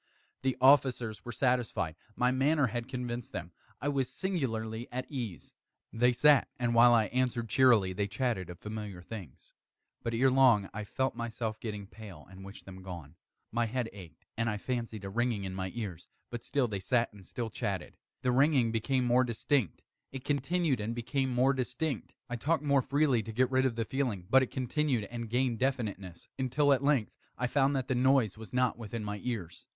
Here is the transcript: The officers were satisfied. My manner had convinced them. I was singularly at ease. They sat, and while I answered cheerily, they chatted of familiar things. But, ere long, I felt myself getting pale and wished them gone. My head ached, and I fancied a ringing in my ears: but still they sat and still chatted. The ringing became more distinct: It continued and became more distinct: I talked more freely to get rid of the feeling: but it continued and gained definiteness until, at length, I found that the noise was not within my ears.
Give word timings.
The 0.41 0.57
officers 0.59 1.23
were 1.23 1.31
satisfied. 1.31 1.95
My 2.15 2.31
manner 2.31 2.65
had 2.65 2.87
convinced 2.87 3.33
them. 3.33 3.51
I 3.79 3.87
was 3.89 4.09
singularly 4.09 4.87
at 4.91 5.05
ease. 5.11 5.53
They 5.93 6.11
sat, 6.11 6.47
and 6.57 6.73
while 6.73 6.91
I 6.95 7.05
answered 7.09 7.49
cheerily, 7.49 7.93
they 7.93 8.07
chatted 8.07 8.49
of 8.49 8.57
familiar 8.57 9.03
things. 9.03 9.53
But, 10.01 10.15
ere 10.15 10.31
long, 10.31 10.67
I 10.73 10.85
felt 10.85 11.13
myself 11.15 11.59
getting 11.59 11.85
pale 11.85 12.25
and 12.31 12.43
wished 12.43 12.65
them 12.65 12.81
gone. 12.81 13.13
My 13.51 13.67
head 13.67 13.89
ached, 13.93 14.25
and 14.35 14.49
I 14.49 14.57
fancied 14.57 15.05
a 15.05 15.09
ringing 15.11 15.43
in 15.43 15.53
my 15.53 15.71
ears: 15.75 16.09
but 16.31 16.43
still 16.43 16.67
they 16.67 16.79
sat 16.79 17.13
and 17.13 17.23
still 17.23 17.51
chatted. 17.51 17.95
The 18.23 18.31
ringing 18.31 18.71
became 18.71 19.05
more 19.05 19.23
distinct: 19.23 19.83
It 20.11 20.25
continued 20.25 20.79
and 20.79 20.95
became 20.95 21.29
more 21.31 21.53
distinct: 21.53 22.15
I 22.27 22.37
talked 22.37 22.63
more 22.63 22.81
freely 22.81 23.21
to 23.21 23.31
get 23.31 23.51
rid 23.51 23.67
of 23.67 23.75
the 23.75 23.85
feeling: 23.85 24.25
but 24.31 24.41
it 24.41 24.49
continued 24.49 25.03
and 25.11 25.29
gained 25.29 25.59
definiteness 25.59 26.27
until, 26.39 26.73
at 26.73 26.81
length, 26.83 27.11
I 27.37 27.45
found 27.45 27.75
that 27.75 27.87
the 27.87 27.93
noise 27.93 28.35
was 28.35 28.51
not 28.51 28.79
within 28.79 29.03
my 29.03 29.21
ears. 29.23 29.67